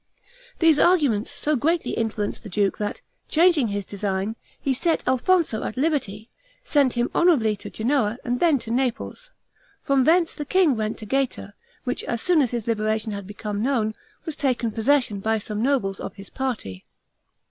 These 0.57 0.79
arguments 0.79 1.29
so 1.29 1.55
greatly 1.55 1.91
influenced 1.91 2.41
the 2.41 2.49
duke, 2.49 2.79
that, 2.79 3.01
changing 3.29 3.67
his 3.67 3.85
design, 3.85 4.35
he 4.59 4.73
set 4.73 5.07
Alfonso 5.07 5.61
at 5.63 5.77
liberty, 5.77 6.27
sent 6.63 6.93
him 6.93 7.11
honorably 7.13 7.55
to 7.57 7.69
Genoa 7.69 8.17
and 8.25 8.39
then 8.39 8.57
to 8.57 8.71
Naples. 8.71 9.29
From 9.79 10.05
thence 10.05 10.33
the 10.33 10.43
king 10.43 10.75
went 10.75 10.97
to 10.97 11.05
Gaeta, 11.05 11.53
which 11.83 12.03
as 12.05 12.19
soon 12.19 12.41
as 12.41 12.49
his 12.49 12.65
liberation 12.65 13.11
had 13.11 13.27
become 13.27 13.61
known, 13.61 13.93
was 14.25 14.35
taken 14.35 14.71
possession 14.71 15.17
of 15.17 15.23
by 15.23 15.37
some 15.37 15.61
nobles 15.61 15.99
of 15.99 16.15
his 16.15 16.31
party. 16.31 16.83